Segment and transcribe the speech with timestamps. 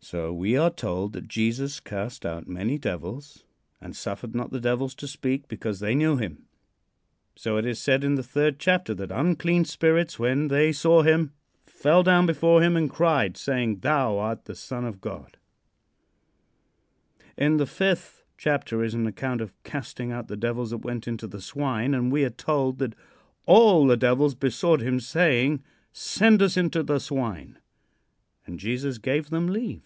[0.00, 3.44] So we are told that Jesus cast out many devils,
[3.78, 6.46] and suffered not the devils to speak because they knew him.
[7.36, 11.32] So it is said in the third chapter that "unclean spirits, when they saw him,
[11.66, 15.36] fell down before him and cried, saying, 'Thou art the son of God.'"
[17.36, 21.26] In the fifth chapter is an account of casting out the devils that went into
[21.26, 22.94] the swine, and we are told that
[23.44, 25.62] "all the devils besought him saying,
[25.92, 27.58] 'Send us into the swine.'
[28.46, 29.82] And Jesus gave them leave."